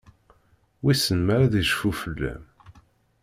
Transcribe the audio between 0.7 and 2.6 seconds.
Wissen ma ad icfu fell-am?